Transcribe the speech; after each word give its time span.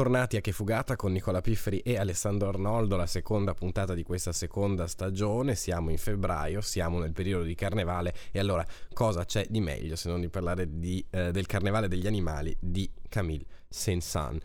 Bentornati 0.00 0.38
a 0.38 0.40
Che 0.40 0.52
Fugata 0.52 0.96
con 0.96 1.12
Nicola 1.12 1.42
Pifferi 1.42 1.80
e 1.80 1.98
Alessandro 1.98 2.48
Arnoldo, 2.48 2.96
la 2.96 3.04
seconda 3.04 3.52
puntata 3.52 3.92
di 3.92 4.02
questa 4.02 4.32
seconda 4.32 4.86
stagione. 4.86 5.54
Siamo 5.54 5.90
in 5.90 5.98
febbraio, 5.98 6.62
siamo 6.62 6.98
nel 6.98 7.12
periodo 7.12 7.44
di 7.44 7.54
carnevale 7.54 8.14
e 8.30 8.38
allora 8.38 8.64
cosa 8.94 9.26
c'è 9.26 9.46
di 9.50 9.60
meglio 9.60 9.96
se 9.96 10.08
non 10.08 10.22
di 10.22 10.30
parlare 10.30 10.78
di, 10.78 11.04
eh, 11.10 11.32
del 11.32 11.44
carnevale 11.44 11.86
degli 11.86 12.06
animali 12.06 12.56
di 12.58 12.90
Camille 13.10 13.44
Saint-Saëns? 13.68 14.40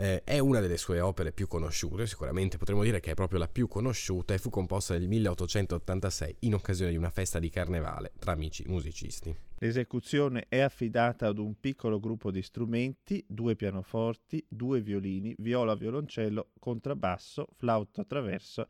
Eh, 0.00 0.24
è 0.24 0.38
una 0.38 0.60
delle 0.60 0.78
sue 0.78 0.98
opere 0.98 1.30
più 1.30 1.46
conosciute, 1.46 2.06
sicuramente 2.06 2.56
potremmo 2.56 2.82
dire 2.82 3.00
che 3.00 3.10
è 3.10 3.14
proprio 3.14 3.38
la 3.38 3.48
più 3.48 3.68
conosciuta 3.68 4.32
e 4.32 4.38
fu 4.38 4.48
composta 4.48 4.94
nel 4.94 5.06
1886 5.06 6.36
in 6.40 6.54
occasione 6.54 6.92
di 6.92 6.96
una 6.96 7.10
festa 7.10 7.38
di 7.38 7.50
carnevale 7.50 8.12
tra 8.18 8.32
amici 8.32 8.64
musicisti. 8.66 9.36
L'esecuzione 9.58 10.46
è 10.48 10.60
affidata 10.60 11.26
ad 11.26 11.36
un 11.36 11.60
piccolo 11.60 12.00
gruppo 12.00 12.30
di 12.30 12.40
strumenti, 12.40 13.22
due 13.28 13.56
pianoforti, 13.56 14.42
due 14.48 14.80
violini, 14.80 15.34
viola, 15.36 15.74
violoncello, 15.74 16.52
contrabbasso, 16.58 17.48
flauto 17.58 18.00
attraverso, 18.00 18.68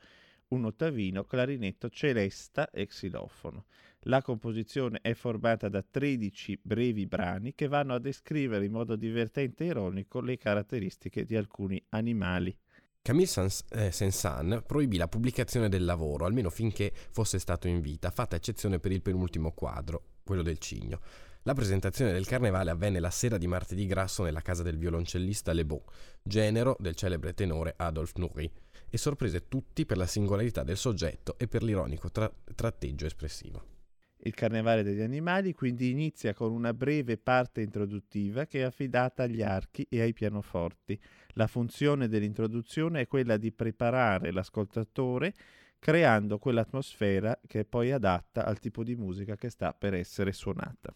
un 0.48 0.64
ottavino, 0.64 1.22
clarinetto, 1.22 1.90
celesta 1.90 2.70
e 2.70 2.86
xilofono. 2.86 3.66
La 4.04 4.22
composizione 4.22 5.00
è 5.02 5.12
formata 5.12 5.68
da 5.68 5.82
13 5.82 6.60
brevi 6.62 7.06
brani 7.06 7.54
che 7.54 7.68
vanno 7.68 7.92
a 7.92 7.98
descrivere 7.98 8.64
in 8.64 8.72
modo 8.72 8.96
divertente 8.96 9.64
e 9.64 9.66
ironico 9.68 10.22
le 10.22 10.38
caratteristiche 10.38 11.26
di 11.26 11.36
alcuni 11.36 11.84
animali. 11.90 12.56
Camille 13.02 13.26
Saint-Saëns 13.26 14.52
eh, 14.52 14.62
proibì 14.62 14.96
la 14.96 15.08
pubblicazione 15.08 15.68
del 15.68 15.84
lavoro, 15.84 16.24
almeno 16.24 16.48
finché 16.48 16.92
fosse 17.10 17.38
stato 17.38 17.68
in 17.68 17.82
vita, 17.82 18.10
fatta 18.10 18.36
eccezione 18.36 18.78
per 18.78 18.92
il 18.92 19.02
penultimo 19.02 19.52
quadro, 19.52 20.02
quello 20.22 20.42
del 20.42 20.58
cigno. 20.58 21.00
La 21.42 21.54
presentazione 21.54 22.12
del 22.12 22.26
carnevale 22.26 22.70
avvenne 22.70 23.00
la 23.00 23.10
sera 23.10 23.36
di 23.36 23.46
martedì 23.46 23.86
grasso 23.86 24.22
nella 24.22 24.42
casa 24.42 24.62
del 24.62 24.78
violoncellista 24.78 25.52
Le 25.52 25.66
Bon, 25.66 25.82
genero 26.22 26.76
del 26.78 26.94
celebre 26.94 27.34
tenore 27.34 27.74
Adolphe 27.76 28.18
Nourry, 28.18 28.50
e 28.88 28.96
sorprese 28.96 29.48
tutti 29.48 29.84
per 29.84 29.98
la 29.98 30.06
singolarità 30.06 30.62
del 30.62 30.76
soggetto 30.78 31.36
e 31.38 31.48
per 31.48 31.62
l'ironico 31.62 32.10
tra- 32.10 32.32
tratteggio 32.54 33.06
espressivo. 33.06 33.79
Il 34.22 34.34
Carnevale 34.34 34.82
degli 34.82 35.00
Animali 35.00 35.54
quindi 35.54 35.90
inizia 35.90 36.34
con 36.34 36.52
una 36.52 36.74
breve 36.74 37.16
parte 37.16 37.62
introduttiva 37.62 38.44
che 38.44 38.60
è 38.60 38.62
affidata 38.64 39.22
agli 39.22 39.42
archi 39.42 39.86
e 39.88 40.02
ai 40.02 40.12
pianoforti. 40.12 41.00
La 41.34 41.46
funzione 41.46 42.06
dell'introduzione 42.06 43.00
è 43.00 43.06
quella 43.06 43.38
di 43.38 43.50
preparare 43.50 44.30
l'ascoltatore 44.30 45.32
creando 45.78 46.38
quell'atmosfera 46.38 47.40
che 47.46 47.60
è 47.60 47.64
poi 47.64 47.90
adatta 47.92 48.44
al 48.44 48.58
tipo 48.58 48.84
di 48.84 48.94
musica 48.94 49.36
che 49.36 49.48
sta 49.48 49.72
per 49.72 49.94
essere 49.94 50.32
suonata. 50.32 50.94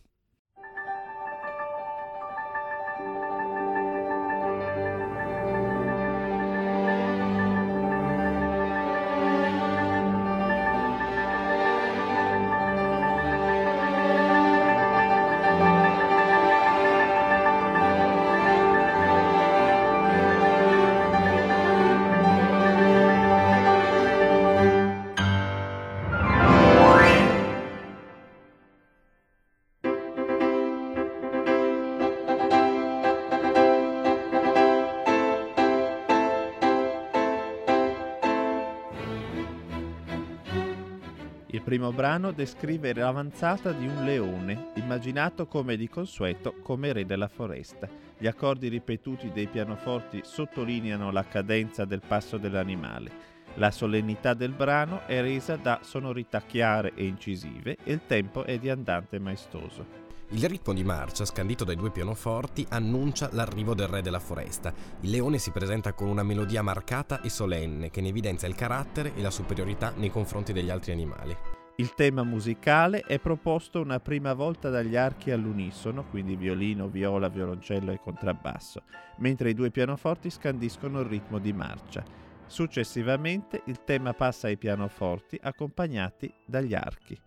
Brano 41.94 42.32
descrive 42.32 42.92
l'avanzata 42.92 43.72
di 43.72 43.86
un 43.86 44.04
leone, 44.04 44.72
immaginato 44.74 45.46
come 45.46 45.76
di 45.76 45.88
consueto 45.88 46.56
come 46.62 46.92
re 46.92 47.06
della 47.06 47.28
foresta. 47.28 47.88
Gli 48.18 48.26
accordi 48.26 48.68
ripetuti 48.68 49.30
dei 49.32 49.46
pianoforti 49.46 50.20
sottolineano 50.24 51.10
la 51.10 51.24
cadenza 51.24 51.84
del 51.84 52.02
passo 52.06 52.36
dell'animale. 52.36 53.32
La 53.54 53.70
solennità 53.70 54.34
del 54.34 54.50
brano 54.50 55.06
è 55.06 55.20
resa 55.20 55.56
da 55.56 55.78
sonorità 55.82 56.42
chiare 56.42 56.92
e 56.94 57.06
incisive 57.06 57.76
e 57.84 57.92
il 57.92 58.00
tempo 58.06 58.44
è 58.44 58.58
di 58.58 58.68
andante 58.68 59.18
maestoso. 59.20 60.02
Il 60.30 60.48
ritmo 60.48 60.72
di 60.72 60.82
marcia, 60.82 61.24
scandito 61.24 61.64
dai 61.64 61.76
due 61.76 61.92
pianoforti, 61.92 62.66
annuncia 62.70 63.28
l'arrivo 63.32 63.74
del 63.74 63.86
re 63.86 64.02
della 64.02 64.18
foresta. 64.18 64.72
Il 65.00 65.10
leone 65.10 65.38
si 65.38 65.52
presenta 65.52 65.92
con 65.92 66.08
una 66.08 66.24
melodia 66.24 66.62
marcata 66.62 67.20
e 67.20 67.28
solenne 67.28 67.90
che 67.90 68.00
ne 68.00 68.08
evidenzia 68.08 68.48
il 68.48 68.56
carattere 68.56 69.14
e 69.14 69.22
la 69.22 69.30
superiorità 69.30 69.92
nei 69.94 70.10
confronti 70.10 70.52
degli 70.52 70.70
altri 70.70 70.90
animali. 70.90 71.53
Il 71.76 71.94
tema 71.94 72.22
musicale 72.22 73.00
è 73.00 73.18
proposto 73.18 73.80
una 73.80 73.98
prima 73.98 74.32
volta 74.32 74.70
dagli 74.70 74.94
archi 74.94 75.32
all'unisono, 75.32 76.04
quindi 76.04 76.36
violino, 76.36 76.86
viola, 76.86 77.28
violoncello 77.28 77.90
e 77.90 77.98
contrabbasso, 77.98 78.82
mentre 79.16 79.50
i 79.50 79.54
due 79.54 79.72
pianoforti 79.72 80.30
scandiscono 80.30 81.00
il 81.00 81.06
ritmo 81.06 81.40
di 81.40 81.52
marcia. 81.52 82.04
Successivamente 82.46 83.62
il 83.66 83.82
tema 83.82 84.12
passa 84.12 84.46
ai 84.46 84.56
pianoforti 84.56 85.36
accompagnati 85.42 86.32
dagli 86.46 86.74
archi. 86.74 87.20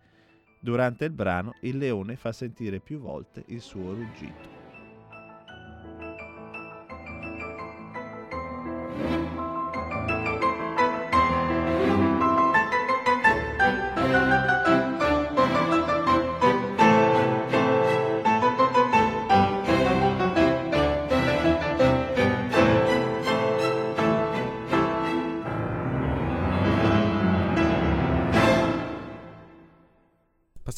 Durante 0.58 1.04
il 1.04 1.12
brano 1.12 1.52
il 1.60 1.76
leone 1.76 2.16
fa 2.16 2.32
sentire 2.32 2.80
più 2.80 3.00
volte 3.00 3.44
il 3.48 3.60
suo 3.60 3.92
ruggito. 3.92 4.57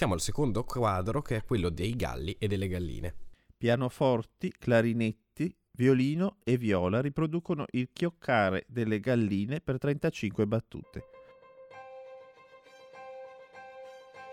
Passiamo 0.01 0.19
al 0.19 0.27
secondo 0.27 0.65
quadro 0.65 1.21
che 1.21 1.37
è 1.37 1.45
quello 1.45 1.69
dei 1.69 1.95
galli 1.95 2.35
e 2.39 2.49
delle 2.49 2.69
galline. 2.69 3.15
Pianoforti, 3.55 4.51
clarinetti, 4.59 5.55
violino 5.73 6.39
e 6.43 6.57
viola 6.57 7.03
riproducono 7.03 7.67
il 7.73 7.91
chioccare 7.93 8.65
delle 8.67 8.99
galline 8.99 9.61
per 9.61 9.77
35 9.77 10.47
battute. 10.47 11.05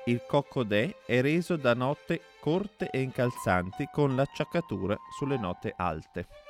Il 0.06 0.24
coccodè 0.26 1.00
è 1.06 1.20
reso 1.20 1.58
da 1.58 1.74
note 1.74 2.22
corte 2.40 2.90
e 2.90 3.02
incalzanti 3.02 3.90
con 3.92 4.16
l'acciaccatura 4.16 4.96
sulle 5.18 5.38
note 5.38 5.74
alte. 5.76 6.47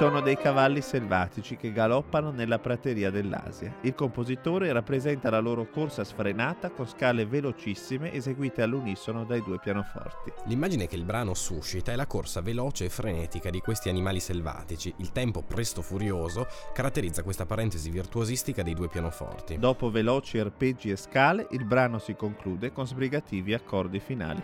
Sono 0.00 0.22
dei 0.22 0.38
cavalli 0.38 0.80
selvatici 0.80 1.56
che 1.56 1.72
galoppano 1.72 2.30
nella 2.30 2.58
prateria 2.58 3.10
dell'Asia. 3.10 3.76
Il 3.82 3.94
compositore 3.94 4.72
rappresenta 4.72 5.28
la 5.28 5.40
loro 5.40 5.68
corsa 5.68 6.04
sfrenata 6.04 6.70
con 6.70 6.88
scale 6.88 7.26
velocissime 7.26 8.10
eseguite 8.10 8.62
all'unisono 8.62 9.26
dai 9.26 9.42
due 9.42 9.58
pianoforti. 9.58 10.32
L'immagine 10.46 10.86
che 10.86 10.96
il 10.96 11.04
brano 11.04 11.34
suscita 11.34 11.92
è 11.92 11.96
la 11.96 12.06
corsa 12.06 12.40
veloce 12.40 12.86
e 12.86 12.88
frenetica 12.88 13.50
di 13.50 13.60
questi 13.60 13.90
animali 13.90 14.20
selvatici. 14.20 14.90
Il 14.96 15.12
tempo 15.12 15.42
presto 15.42 15.82
furioso 15.82 16.46
caratterizza 16.72 17.22
questa 17.22 17.44
parentesi 17.44 17.90
virtuosistica 17.90 18.62
dei 18.62 18.72
due 18.72 18.88
pianoforti. 18.88 19.58
Dopo 19.58 19.90
veloci 19.90 20.38
arpeggi 20.38 20.88
e 20.88 20.96
scale, 20.96 21.46
il 21.50 21.66
brano 21.66 21.98
si 21.98 22.14
conclude 22.14 22.72
con 22.72 22.86
sbrigativi 22.86 23.52
accordi 23.52 24.00
finali. 24.00 24.40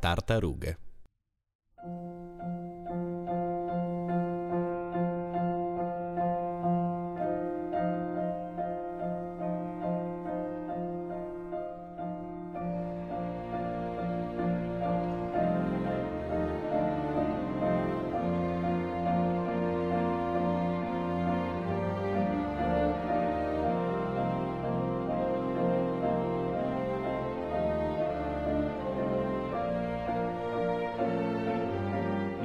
tartarughe. 0.00 0.76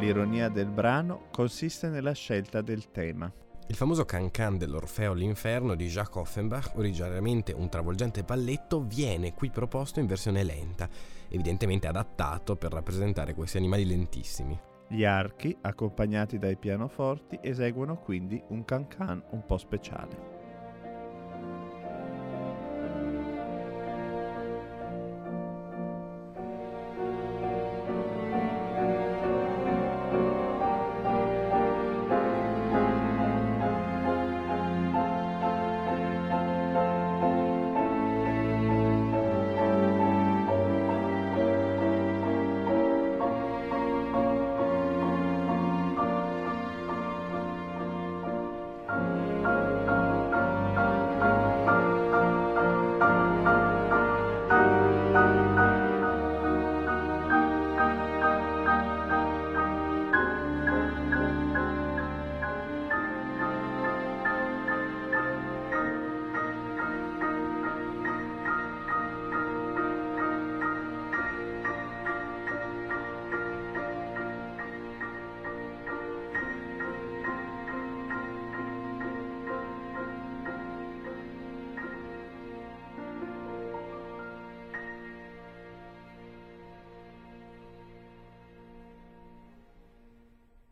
L'ironia 0.10 0.50
del 0.50 0.72
brano 0.72 1.26
consiste 1.30 1.88
nella 1.88 2.14
scelta 2.14 2.62
del 2.62 2.90
tema. 2.90 3.32
Il 3.68 3.76
famoso 3.76 4.06
cancan 4.06 4.58
dell'Orfeo 4.58 5.12
all'inferno 5.12 5.76
di 5.76 5.86
Jacques 5.86 6.16
Offenbach, 6.16 6.72
originariamente 6.78 7.54
un 7.54 7.70
travolgente 7.70 8.24
balletto, 8.24 8.82
viene 8.82 9.36
qui 9.36 9.52
proposto 9.52 10.00
in 10.00 10.08
versione 10.08 10.42
lenta, 10.42 10.90
evidentemente 11.28 11.86
adattato 11.86 12.56
per 12.56 12.72
rappresentare 12.72 13.36
questi 13.36 13.58
animali 13.58 13.86
lentissimi. 13.86 14.60
Gli 14.88 15.06
archi, 15.06 15.56
accompagnati 15.62 16.40
dai 16.40 16.58
pianoforti, 16.58 17.38
eseguono 17.44 18.00
quindi 18.00 18.42
un 18.48 18.66
cancan 18.66 19.24
un 19.30 19.46
po' 19.46 19.60
speciale. 19.60 20.39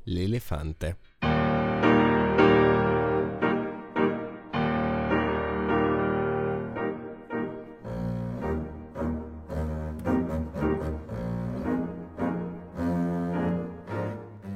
L'elefante. 0.09 0.97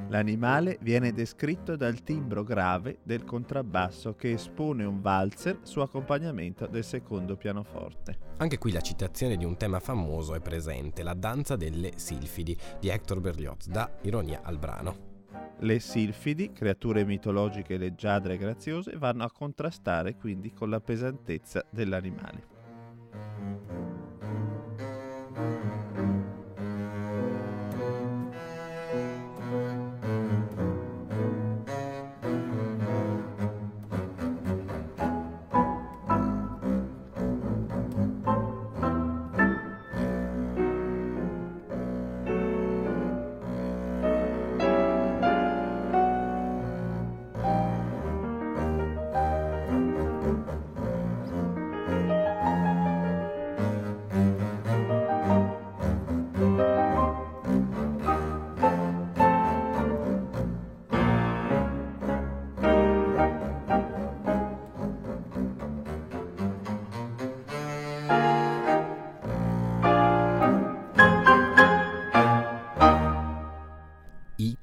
L'animale 0.08 0.78
viene 0.82 1.12
descritto 1.12 1.76
dal 1.76 2.02
timbro 2.04 2.44
grave 2.44 3.00
del 3.04 3.26
contrabbasso 3.26 4.16
che 4.16 4.32
espone 4.32 4.86
un 4.86 5.02
valzer 5.02 5.60
su 5.64 5.80
accompagnamento 5.82 6.66
del 6.68 6.86
secondo 6.86 7.36
pianoforte. 7.36 8.18
Anche 8.38 8.58
qui 8.58 8.72
la 8.72 8.82
citazione 8.82 9.36
di 9.36 9.44
un 9.44 9.58
tema 9.58 9.82
famoso 9.82 10.34
è 10.34 10.40
presente, 10.40 11.04
la 11.04 11.14
danza 11.14 11.58
delle 11.58 11.92
silfidi 11.96 12.56
di 12.80 12.88
Hector 12.88 13.20
Berlioz, 13.20 13.68
da 13.68 13.90
ironia 14.04 14.42
al 14.44 14.58
brano. 14.58 15.11
Le 15.60 15.80
silfidi, 15.80 16.52
creature 16.52 17.06
mitologiche 17.06 17.78
leggiadre 17.78 18.34
e 18.34 18.38
graziose, 18.38 18.98
vanno 18.98 19.24
a 19.24 19.32
contrastare 19.32 20.16
quindi 20.16 20.52
con 20.54 20.70
la 20.70 20.80
pesantezza 20.80 21.66
dell'animale. 21.70 22.51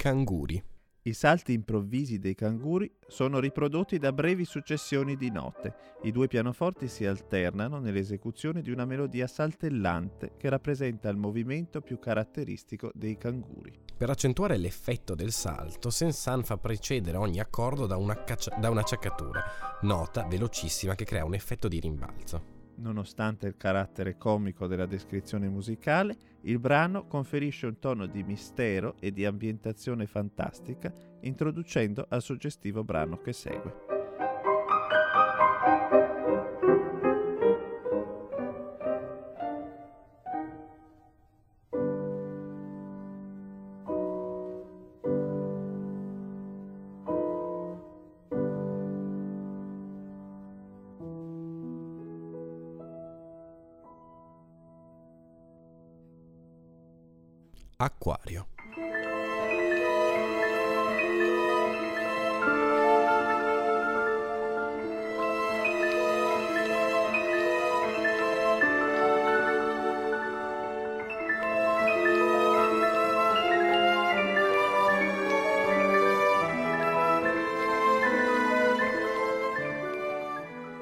Canguri. 0.09 0.63
I 1.03 1.13
salti 1.13 1.53
improvvisi 1.53 2.19
dei 2.19 2.35
canguri 2.35 2.91
sono 3.07 3.39
riprodotti 3.41 3.99
da 3.99 4.11
brevi 4.11 4.47
successioni 4.47 5.17
di 5.17 5.31
note. 5.31 5.75
I 6.05 6.13
due 6.13 6.29
pianoforti 6.29 6.89
si 6.89 7.05
alternano 7.05 7.79
nell'esecuzione 7.79 8.63
di 8.63 8.71
una 8.71 8.87
melodia 8.87 9.27
saltellante 9.27 10.33
che 10.39 10.49
rappresenta 10.49 11.11
il 11.11 11.19
movimento 11.19 11.83
più 11.83 11.99
caratteristico 11.99 12.91
dei 12.95 13.19
canguri. 13.19 13.71
Per 13.99 14.09
accentuare 14.09 14.57
l'effetto 14.57 15.15
del 15.15 15.33
salto, 15.33 15.91
Sensan 15.91 16.43
fa 16.43 16.57
precedere 16.57 17.19
ogni 17.19 17.39
accordo 17.39 17.87
da 17.87 17.99
una, 17.99 18.25
caccia- 18.25 18.57
da 18.59 18.71
un'acciaccatura, 18.71 19.45
nota 19.83 20.27
velocissima 20.27 20.95
che 20.95 21.05
crea 21.05 21.27
un 21.27 21.35
effetto 21.35 21.69
di 21.69 21.81
rimbalzo. 21.81 22.58
Nonostante 22.79 23.49
il 23.49 23.57
carattere 23.57 24.17
comico 24.17 24.67
della 24.67 24.87
descrizione 24.87 25.49
musicale, 25.49 26.17
il 26.43 26.59
brano 26.61 27.07
conferisce 27.07 27.67
un 27.67 27.79
tono 27.79 28.07
di 28.07 28.23
mistero 28.23 28.95
e 29.01 29.13
di 29.13 29.25
ambientazione 29.25 30.07
fantastica, 30.07 30.93
introducendo 31.23 32.07
al 32.09 32.23
suggestivo 32.23 32.85
brano 32.85 33.21
che 33.21 33.33
segue. 33.33 33.98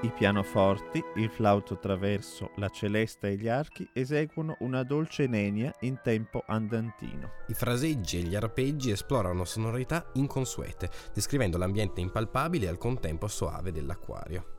I 0.06 0.12
pianoforti, 0.12 1.02
il 1.16 1.28
flauto 1.28 1.80
traverso, 1.80 2.52
la 2.58 2.68
celesta 2.68 3.26
e 3.26 3.34
gli 3.34 3.48
archi 3.48 3.90
eseguono 3.92 4.54
una 4.60 4.84
dolce 4.84 5.26
nenia 5.26 5.74
in 5.80 5.98
tempo 6.00 6.44
andantino. 6.46 7.32
I 7.48 7.54
fraseggi 7.54 8.20
e 8.20 8.22
gli 8.22 8.36
arpeggi 8.36 8.92
esplorano 8.92 9.44
sonorità 9.44 10.08
inconsuete, 10.12 10.90
descrivendo 11.12 11.58
l'ambiente 11.58 12.00
impalpabile 12.00 12.66
e 12.66 12.68
al 12.68 12.78
contempo 12.78 13.26
soave 13.26 13.72
dell'acquario. 13.72 14.55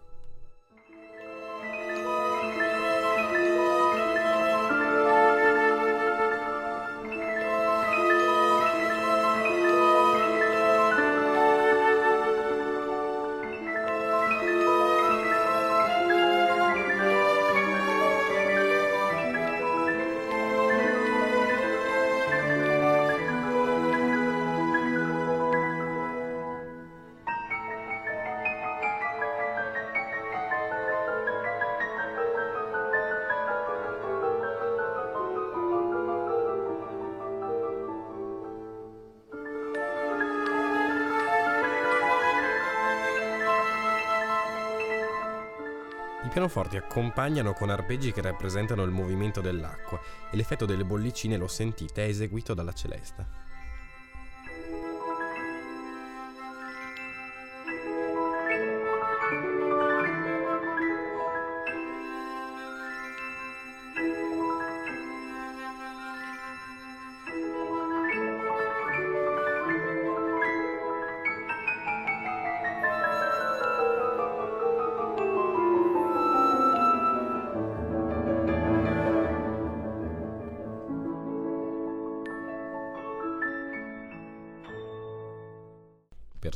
Pianoforti 46.37 46.77
accompagnano 46.77 47.53
con 47.53 47.71
arpeggi 47.71 48.11
che 48.11 48.21
rappresentano 48.21 48.83
il 48.83 48.91
movimento 48.91 49.41
dell'acqua 49.41 49.99
e 50.31 50.37
l'effetto 50.37 50.67
delle 50.67 50.85
bollicine, 50.85 51.35
lo 51.35 51.47
sentite, 51.47 52.05
è 52.05 52.09
eseguito 52.09 52.53
dalla 52.53 52.73
celesta. 52.73 53.36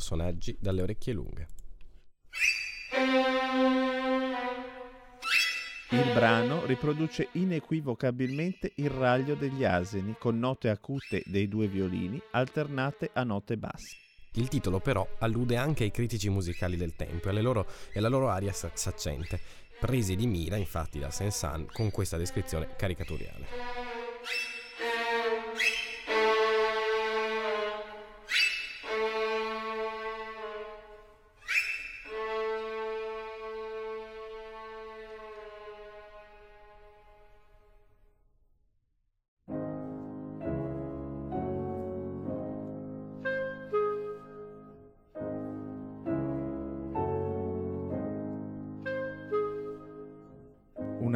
Personaggi 0.02 0.56
dalle 0.58 0.82
orecchie 0.82 1.12
lunghe. 1.12 1.46
Il 5.90 6.12
brano 6.12 6.66
riproduce 6.66 7.28
inequivocabilmente 7.32 8.72
il 8.76 8.90
raglio 8.90 9.36
degli 9.36 9.62
asini 9.62 10.16
con 10.18 10.40
note 10.40 10.70
acute 10.70 11.22
dei 11.26 11.46
due 11.46 11.68
violini 11.68 12.20
alternate 12.32 13.10
a 13.12 13.22
note 13.22 13.56
basse. 13.56 13.96
Il 14.32 14.48
titolo 14.48 14.80
però 14.80 15.06
allude 15.20 15.56
anche 15.56 15.84
ai 15.84 15.92
critici 15.92 16.28
musicali 16.28 16.76
del 16.76 16.96
tempo 16.96 17.28
e, 17.28 17.40
loro, 17.40 17.68
e 17.92 18.00
alla 18.00 18.08
loro 18.08 18.28
aria 18.28 18.52
saccente, 18.52 19.38
presi 19.78 20.16
di 20.16 20.26
mira 20.26 20.56
infatti 20.56 20.98
da 20.98 21.12
Saint-Saëns 21.12 21.70
con 21.72 21.92
questa 21.92 22.16
descrizione 22.16 22.74
caricatoriale. 22.74 23.81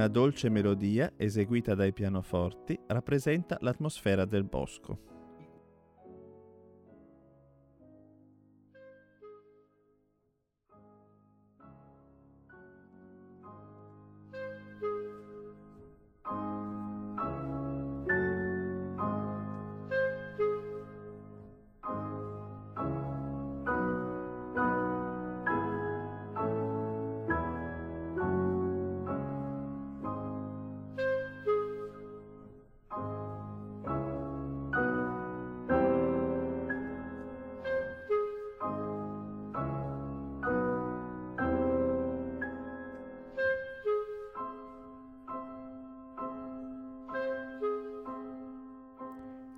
Una 0.06 0.14
dolce 0.14 0.48
melodia 0.48 1.14
eseguita 1.16 1.74
dai 1.74 1.92
pianoforti 1.92 2.78
rappresenta 2.86 3.58
l'atmosfera 3.60 4.24
del 4.24 4.44
bosco. 4.44 5.15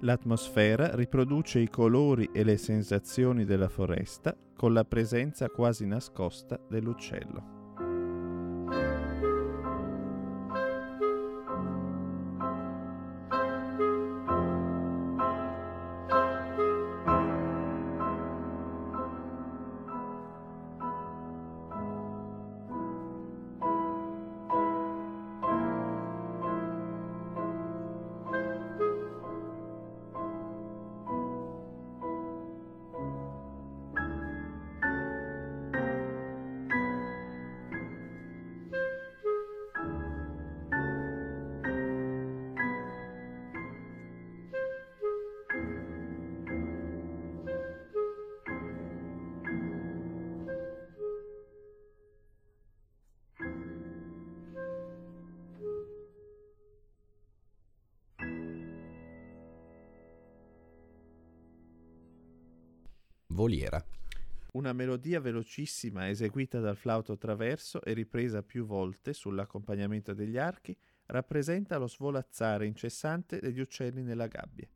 L'atmosfera 0.03 0.95
riproduce 0.95 1.59
i 1.59 1.69
colori 1.69 2.31
e 2.33 2.45
le 2.45 2.57
sensazioni 2.57 3.45
della 3.45 3.69
foresta 3.69 4.37
con 4.55 4.73
la 4.73 4.85
presenza 4.85 5.49
quasi 5.49 5.87
nascosta 5.87 6.59
dell'uccello. 6.69 7.58
Voliera. 63.39 63.81
Una 64.55 64.73
melodia 64.73 65.21
velocissima 65.21 66.09
eseguita 66.09 66.59
dal 66.59 66.77
flauto 66.77 67.17
traverso 67.17 67.81
e 67.83 67.93
ripresa 67.93 68.43
più 68.43 68.67
volte 68.67 69.13
sull'accompagnamento 69.13 70.13
degli 70.13 70.37
archi 70.37 70.77
rappresenta 71.07 71.79
lo 71.79 71.87
svolazzare 71.87 72.67
incessante 72.67 73.39
degli 73.39 73.61
uccelli 73.61 74.03
nella 74.03 74.27
gabbia. 74.27 74.69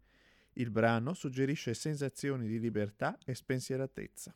Il 0.53 0.71
brano 0.71 1.13
suggerisce 1.13 1.75
sensazioni 1.75 2.47
di 2.47 2.61
libertà 2.61 3.19
e 3.25 3.35
spensieratezza. 3.35 4.33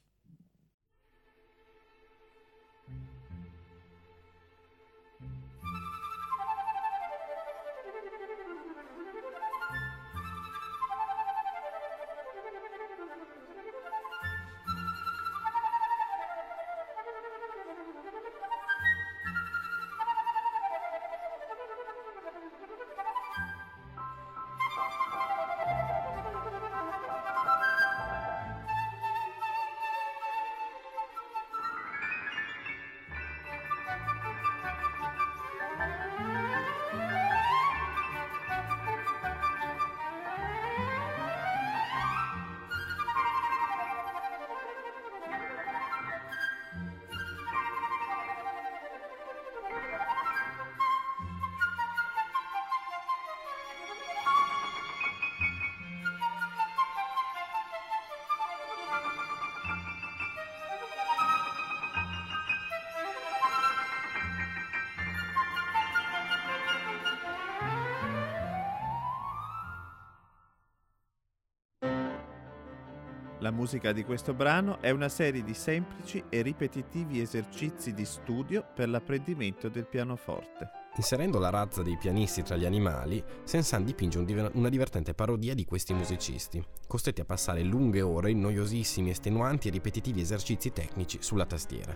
La 73.40 73.50
musica 73.50 73.92
di 73.92 74.02
questo 74.02 74.32
brano 74.32 74.80
è 74.80 74.88
una 74.90 75.10
serie 75.10 75.44
di 75.44 75.52
semplici 75.52 76.24
e 76.30 76.40
ripetitivi 76.40 77.20
esercizi 77.20 77.92
di 77.92 78.06
studio 78.06 78.64
per 78.74 78.88
l'apprendimento 78.88 79.68
del 79.68 79.86
pianoforte. 79.86 80.70
Inserendo 80.96 81.38
la 81.38 81.50
razza 81.50 81.82
dei 81.82 81.98
pianisti 81.98 82.42
tra 82.42 82.56
gli 82.56 82.64
animali, 82.64 83.22
Sensan 83.44 83.84
dipinge 83.84 84.18
un 84.18 84.24
diver- 84.24 84.54
una 84.54 84.70
divertente 84.70 85.12
parodia 85.12 85.52
di 85.52 85.66
questi 85.66 85.92
musicisti, 85.92 86.64
costretti 86.86 87.20
a 87.20 87.26
passare 87.26 87.62
lunghe 87.62 88.00
ore 88.00 88.30
in 88.30 88.40
noiosissimi, 88.40 89.10
estenuanti 89.10 89.68
e 89.68 89.72
ripetitivi 89.72 90.22
esercizi 90.22 90.72
tecnici 90.72 91.18
sulla 91.20 91.44
tastiera. 91.44 91.94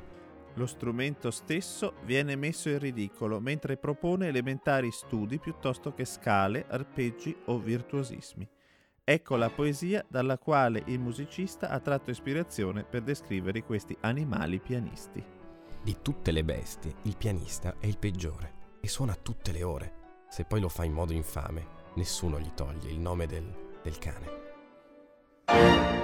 Lo 0.55 0.67
strumento 0.67 1.31
stesso 1.31 1.95
viene 2.05 2.37
messo 2.37 2.69
in 2.69 2.81
ridicolo 2.81 3.41
mentre 3.41 3.79
propone 3.79 4.27
elementari 4.27 4.91
studi 4.91 5.39
piuttosto 5.39 5.95
che 5.95 6.05
scale, 6.05 6.67
arpeggi 6.69 7.35
o 7.47 7.59
virtuosismi. 7.59 8.47
Ecco 9.11 9.35
la 9.35 9.51
poesia 9.51 10.07
dalla 10.09 10.39
quale 10.39 10.85
il 10.87 11.01
musicista 11.01 11.69
ha 11.69 11.81
tratto 11.81 12.13
ispirazione 12.13 12.85
per 12.85 13.03
descrivere 13.03 13.65
questi 13.65 13.97
animali 14.03 14.61
pianisti. 14.61 15.21
Di 15.83 15.97
tutte 16.01 16.31
le 16.31 16.45
bestie, 16.45 16.95
il 17.03 17.17
pianista 17.17 17.75
è 17.81 17.87
il 17.87 17.99
peggiore 17.99 18.79
e 18.81 18.87
suona 18.87 19.17
tutte 19.17 19.51
le 19.51 19.65
ore. 19.65 19.95
Se 20.29 20.45
poi 20.45 20.61
lo 20.61 20.69
fa 20.69 20.85
in 20.85 20.93
modo 20.93 21.13
infame, 21.13 21.67
nessuno 21.95 22.39
gli 22.39 22.53
toglie 22.55 22.93
il 22.93 23.01
nome 23.01 23.27
del, 23.27 23.53
del 23.83 23.99
cane. 23.99 26.00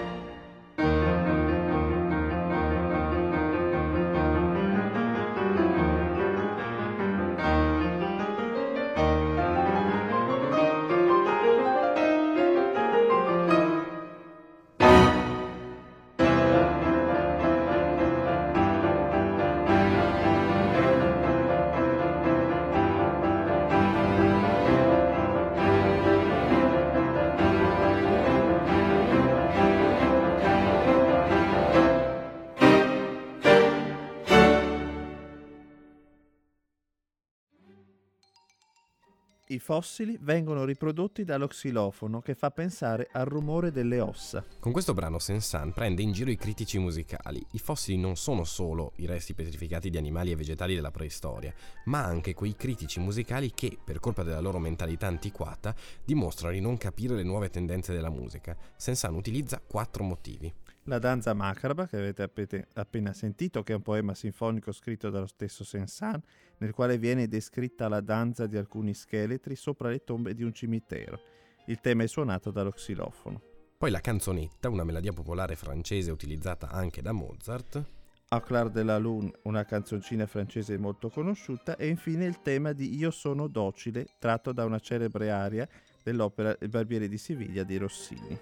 I 39.57 39.59
fossili 39.59 40.19
vengono 40.21 40.67
riprodotti 40.67 41.25
dallo 41.25 41.47
xilofono 41.47 42.21
che 42.21 42.35
fa 42.35 42.51
pensare 42.51 43.09
al 43.13 43.25
rumore 43.25 43.73
delle 43.73 44.01
ossa. 44.01 44.45
Con 44.61 44.71
questo 44.71 44.93
brano 44.93 45.19
Sensan 45.19 45.73
prende 45.73 46.03
in 46.03 46.13
giro 46.13 46.31
i 46.31 46.37
critici 46.37 46.79
musicali. 46.79 47.43
I 47.53 47.59
fossili 47.59 47.97
non 47.97 48.17
sono 48.17 48.45
solo 48.45 48.93
i 48.97 49.07
resti 49.07 49.33
petrificati 49.33 49.89
di 49.89 49.97
animali 49.97 50.31
e 50.31 50.37
vegetali 50.37 50.75
della 50.75 50.91
preistoria, 50.91 51.55
ma 51.87 52.05
anche 52.05 52.35
quei 52.35 52.55
critici 52.55 53.01
musicali 53.01 53.53
che, 53.55 53.79
per 53.83 53.99
colpa 53.99 54.23
della 54.23 54.41
loro 54.41 54.59
mentalità 54.59 55.07
antiquata, 55.07 55.75
dimostrano 56.05 56.53
di 56.53 56.61
non 56.61 56.77
capire 56.77 57.15
le 57.15 57.23
nuove 57.23 57.49
tendenze 57.49 57.95
della 57.95 58.11
musica. 58.11 58.55
Sensan 58.77 59.15
utilizza 59.15 59.59
quattro 59.67 60.05
motivi. 60.05 60.53
La 60.89 61.01
danza 61.01 61.35
macabra, 61.35 61.89
che 61.89 61.97
avete 61.97 62.69
appena 62.75 63.13
sentito, 63.13 63.65
che 63.65 63.73
è 63.73 63.77
un 63.77 63.83
poema 63.83 64.15
sinfonico 64.15 64.71
scritto 64.71 65.11
dallo 65.11 65.27
stesso 65.27 65.65
Sensan, 65.65 66.23
nel 66.59 66.73
quale 66.73 66.97
viene 66.97 67.27
descritta 67.27 67.89
la 67.89 68.01
danza 68.01 68.47
di 68.47 68.57
alcuni 68.57 68.95
scheletri 68.95 69.57
sopra 69.57 69.89
le 69.89 70.05
tombe 70.05 70.33
di 70.33 70.45
un 70.45 70.55
cimitero. 70.55 71.19
Il 71.67 71.81
tema 71.81 72.05
è 72.05 72.07
suonato 72.07 72.53
dallo 72.53 72.71
xilofono. 72.71 73.43
Poi 73.77 73.91
la 73.91 74.01
canzonetta, 74.01 74.69
una 74.69 74.85
melodia 74.85 75.13
popolare 75.13 75.57
francese 75.57 76.13
utilizzata 76.13 76.71
anche 76.71 77.03
da 77.03 77.11
Mozart. 77.11 77.85
Au 78.29 78.41
clair 78.41 78.71
de 78.71 78.85
la 78.85 78.99
lune, 78.99 79.33
una 79.43 79.65
canzoncina 79.65 80.27
francese 80.27 80.79
molto 80.79 81.11
conosciuta, 81.11 81.77
e 81.77 81.89
infine 81.89 82.27
il 82.27 82.43
tema 82.43 82.73
di 82.73 82.97
Io 82.97 83.11
sono 83.11 83.49
docile, 83.49 84.07
tratto 84.21 84.53
da 84.53 84.65
una 84.65 84.79
celebre 84.79 85.33
aria 85.33 85.69
dell'opera 86.01 86.57
Il 86.61 86.69
barbiere 86.69 87.09
di 87.09 87.19
Siviglia 87.19 87.65
di 87.65 87.77
Rossini. 87.77 88.39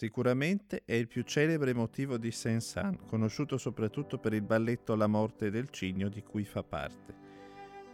Sicuramente 0.00 0.82
è 0.84 0.92
il 0.92 1.08
più 1.08 1.24
celebre 1.24 1.74
motivo 1.74 2.18
di 2.18 2.30
Saint-Saëns, 2.30 3.00
conosciuto 3.08 3.58
soprattutto 3.58 4.18
per 4.18 4.32
il 4.32 4.42
balletto 4.42 4.94
La 4.94 5.08
morte 5.08 5.50
del 5.50 5.70
cigno 5.70 6.08
di 6.08 6.22
cui 6.22 6.44
fa 6.44 6.62
parte. 6.62 7.16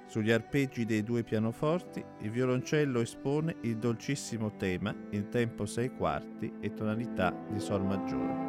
Sugli 0.05 0.31
arpeggi 0.31 0.85
dei 0.85 1.03
due 1.03 1.23
pianoforti, 1.23 2.05
il 2.21 2.31
violoncello 2.31 3.01
espone 3.01 3.57
il 3.63 3.79
dolcissimo 3.79 4.55
tema 4.57 4.95
in 5.13 5.31
tempo 5.31 5.65
6 5.65 5.95
quarti 5.97 6.53
e 6.61 6.75
tonalità 6.75 7.35
di 7.51 7.59
Sol 7.59 7.83
maggiore. 7.87 8.45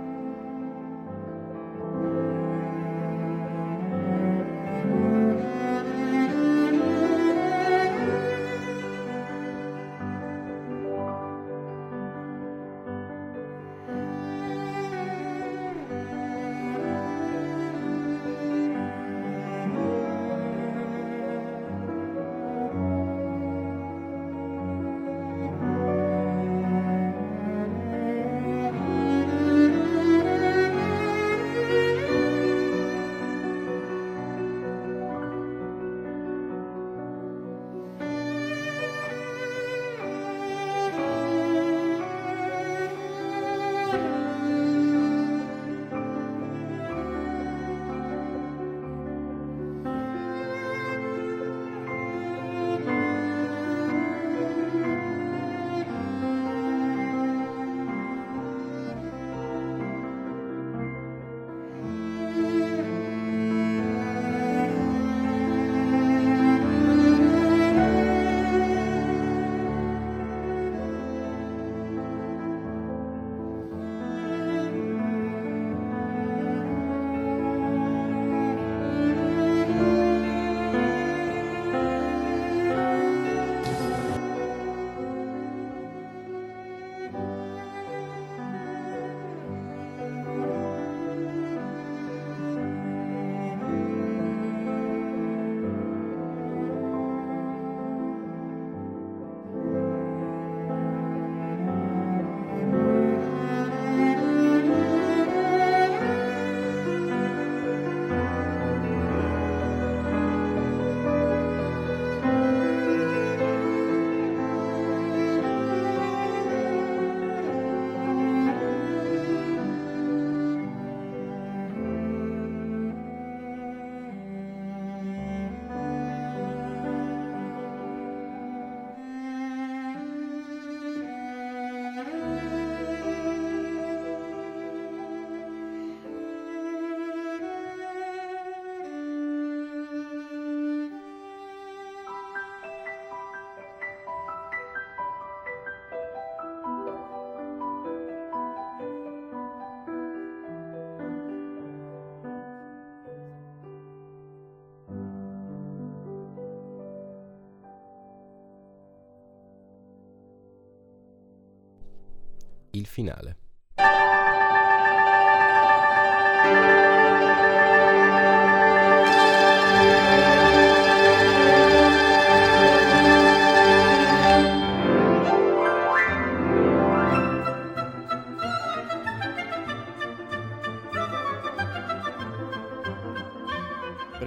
Il 162.76 162.88
finale. 162.88 163.36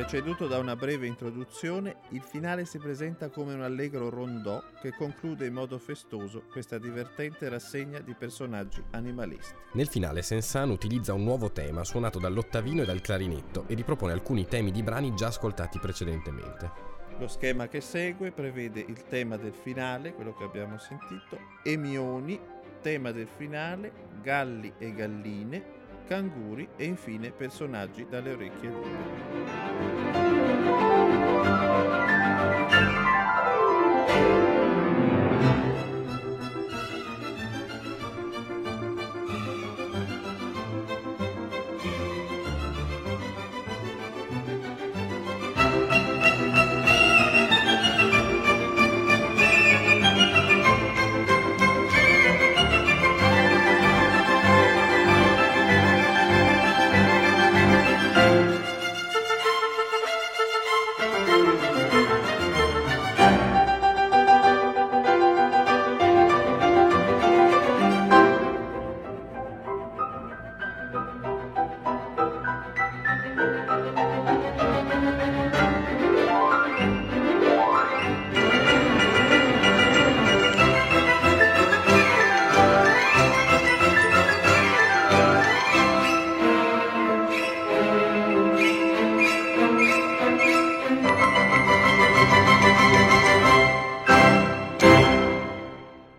Preceduto 0.09 0.47
da 0.47 0.57
una 0.57 0.75
breve 0.75 1.07
introduzione, 1.07 1.97
il 2.13 2.23
finale 2.23 2.65
si 2.65 2.79
presenta 2.79 3.29
come 3.29 3.53
un 3.53 3.61
allegro 3.61 4.09
rondò 4.09 4.59
che 4.81 4.95
conclude 4.95 5.45
in 5.45 5.53
modo 5.53 5.77
festoso 5.77 6.45
questa 6.51 6.79
divertente 6.79 7.47
rassegna 7.51 7.99
di 7.99 8.15
personaggi 8.15 8.83
animalisti. 8.93 9.53
Nel 9.73 9.87
finale 9.87 10.23
Sensan 10.23 10.71
utilizza 10.71 11.13
un 11.13 11.25
nuovo 11.25 11.53
tema 11.53 11.85
suonato 11.85 12.19
dall'ottavino 12.19 12.81
e 12.81 12.87
dal 12.87 13.03
clarinetto 13.03 13.65
e 13.67 13.75
ripropone 13.75 14.15
alcuni 14.15 14.47
temi 14.47 14.71
di 14.71 14.83
brani 14.83 15.15
già 15.15 15.27
ascoltati 15.27 15.79
precedentemente. 15.79 16.71
Lo 17.19 17.29
schema 17.29 17.69
che 17.69 17.83
segue 17.83 18.33
prevede 18.33 18.81
il 18.81 19.05
tema 19.09 19.37
del 19.37 19.53
finale, 19.53 20.15
quello 20.15 20.35
che 20.35 20.45
abbiamo 20.45 20.79
sentito, 20.79 21.39
Emioni, 21.63 22.41
tema 22.81 23.13
del 23.13 23.29
finale, 23.29 23.93
galli 24.23 24.73
e 24.79 24.91
galline, 24.91 25.77
canguri 26.07 26.67
e 26.77 26.87
infine 26.87 27.31
personaggi 27.31 28.07
dalle 28.09 28.33
orecchie 28.33 28.71
lunghe. 28.71 29.98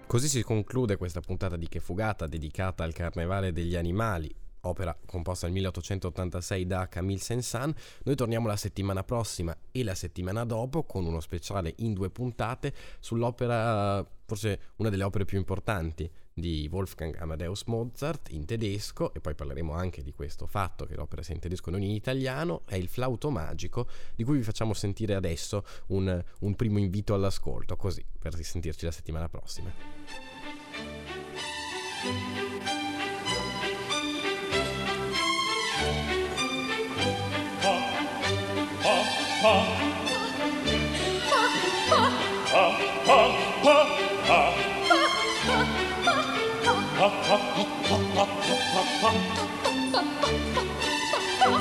Così 0.09 0.27
si 0.27 0.41
conclude 0.41 0.97
questa 0.97 1.19
puntata 1.19 1.55
di 1.55 1.67
Che 1.67 1.79
Fugata 1.79 2.25
dedicata 2.25 2.83
al 2.83 2.93
Carnevale 2.93 3.51
degli 3.51 3.75
Animali, 3.75 4.33
opera 4.61 4.97
composta 5.05 5.45
nel 5.45 5.53
1886 5.57 6.65
da 6.65 6.87
Camille 6.87 7.19
Saint-Saëns. 7.19 7.75
Noi 8.05 8.15
torniamo 8.15 8.47
la 8.47 8.55
settimana 8.55 9.03
prossima 9.03 9.55
e 9.71 9.83
la 9.83 9.93
settimana 9.93 10.45
dopo 10.45 10.81
con 10.81 11.05
uno 11.05 11.19
speciale 11.19 11.75
in 11.77 11.93
due 11.93 12.09
puntate 12.09 12.73
sull'opera, 12.99 14.03
forse 14.25 14.59
una 14.77 14.89
delle 14.89 15.03
opere 15.03 15.25
più 15.25 15.37
importanti 15.37 16.09
di 16.39 16.67
Wolfgang 16.71 17.15
Amadeus 17.17 17.63
Mozart 17.65 18.31
in 18.31 18.45
tedesco, 18.45 19.13
e 19.13 19.19
poi 19.19 19.35
parleremo 19.35 19.73
anche 19.73 20.01
di 20.01 20.13
questo 20.13 20.47
fatto 20.47 20.85
che 20.85 20.95
l'opera 20.95 21.21
sia 21.21 21.33
in 21.33 21.39
tedesco 21.39 21.69
e 21.69 21.71
non 21.71 21.83
in 21.83 21.91
italiano, 21.91 22.61
è 22.65 22.75
il 22.75 22.87
flauto 22.87 23.29
magico, 23.29 23.87
di 24.15 24.23
cui 24.23 24.37
vi 24.37 24.43
facciamo 24.43 24.73
sentire 24.73 25.15
adesso 25.15 25.63
un, 25.87 26.23
un 26.39 26.55
primo 26.55 26.79
invito 26.79 27.13
all'ascolto, 27.13 27.75
così 27.75 28.03
per 28.17 28.33
risentirci 28.33 28.85
la 28.85 28.91
settimana 28.91 29.29
prossima. 29.29 29.71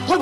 Bist 0.08 0.20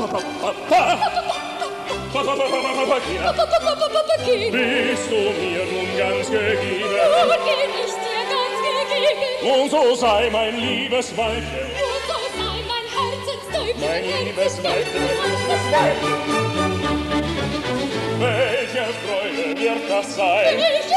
du 5.10 5.16
mir 5.16 5.64
nun 5.70 5.88
ganz 5.96 6.26
gegeben? 6.28 6.88
Geb 6.88 7.14
ich 7.22 7.94
dir 7.94 8.18
ganz 8.32 8.50
gegeben. 8.90 9.62
Und 9.62 9.70
so 9.70 9.94
sei 9.94 10.28
mein 10.32 10.56
liebes 10.58 11.16
Weibchen. 11.16 11.70
Und 11.70 12.02
so 12.08 12.18
sei 12.36 12.56
mein 12.66 12.86
Herzenstäubchen. 12.96 13.80
Mein 13.80 14.04
liebes 14.24 14.54
Weibchen, 14.64 15.02
liebes 15.02 15.64
Weibchen. 15.70 16.16
Welche 18.18 18.86
Freude 19.04 19.44
wird 19.60 19.84
das 19.88 20.16
sein? 20.16 20.56
Welche 20.56 20.95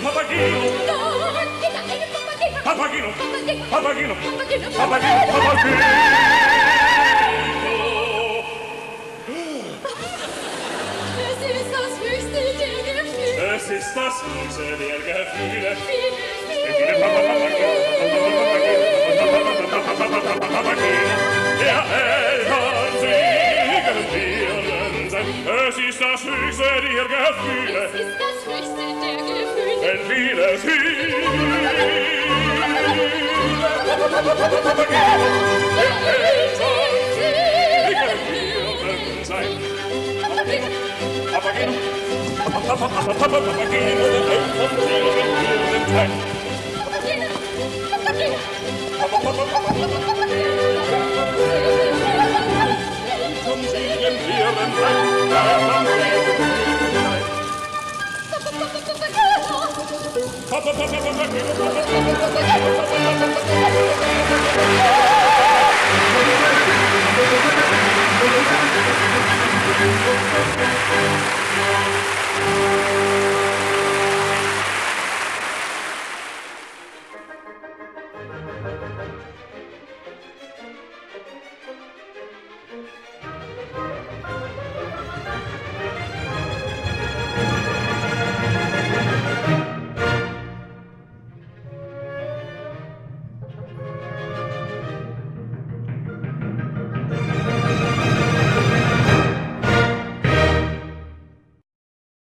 Papagino, 0.02 0.56
Papagino, 2.64 3.12
Papagino, 3.12 3.12
Papagino, 3.70 4.16
Papagino, 4.78 5.22
Papagino, 5.32 6.45
ist 13.96 14.04
das 14.04 14.20
Süße 14.20 14.76
der 14.78 14.98
Gefühle. 14.98 15.72
Der 21.60 21.82
Eltern 21.96 22.94
singen 23.00 24.00
Birnen, 24.12 25.04
es 25.68 25.78
ist 25.78 26.02
das 26.02 26.22
Höchste 26.26 26.64
der 26.64 27.06
Gefühle. 27.06 27.84
Es 27.86 27.94
ist 27.94 28.16
das 28.20 28.38
Höchste 28.46 28.84
der 29.02 29.16
Gefühle. 29.16 29.82
Wenn 29.82 30.00
vieles 30.10 30.62
Der 35.76 35.96
Eltern 36.12 36.94
singen 37.16 38.16
Birnen 38.82 39.24
sein. 39.24 39.52
Aber 40.26 40.44
gehen, 40.44 40.64
aber 41.34 41.52
gehen. 41.52 41.95
Hey! 45.96 46.26